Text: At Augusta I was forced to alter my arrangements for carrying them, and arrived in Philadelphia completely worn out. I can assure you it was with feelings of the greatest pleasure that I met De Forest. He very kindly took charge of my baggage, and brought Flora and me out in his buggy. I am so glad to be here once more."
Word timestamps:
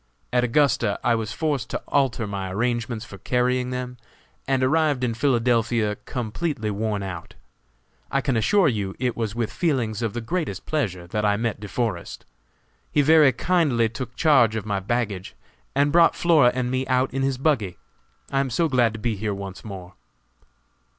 At 0.33 0.43
Augusta 0.43 0.99
I 1.03 1.13
was 1.13 1.31
forced 1.31 1.69
to 1.69 1.81
alter 1.87 2.25
my 2.25 2.49
arrangements 2.51 3.05
for 3.05 3.19
carrying 3.19 3.69
them, 3.69 3.97
and 4.47 4.63
arrived 4.63 5.03
in 5.03 5.13
Philadelphia 5.13 5.95
completely 6.05 6.71
worn 6.71 7.03
out. 7.03 7.35
I 8.09 8.19
can 8.19 8.35
assure 8.35 8.67
you 8.67 8.95
it 8.97 9.15
was 9.15 9.35
with 9.35 9.53
feelings 9.53 10.01
of 10.01 10.13
the 10.13 10.19
greatest 10.21 10.65
pleasure 10.65 11.05
that 11.05 11.23
I 11.23 11.37
met 11.37 11.59
De 11.59 11.67
Forest. 11.67 12.25
He 12.91 13.03
very 13.03 13.31
kindly 13.31 13.89
took 13.89 14.15
charge 14.15 14.55
of 14.55 14.65
my 14.65 14.79
baggage, 14.79 15.35
and 15.75 15.91
brought 15.91 16.15
Flora 16.15 16.51
and 16.55 16.71
me 16.71 16.87
out 16.87 17.13
in 17.13 17.21
his 17.21 17.37
buggy. 17.37 17.77
I 18.31 18.39
am 18.39 18.49
so 18.49 18.67
glad 18.67 18.93
to 18.93 18.99
be 18.99 19.15
here 19.17 19.35
once 19.35 19.63
more." 19.63 19.93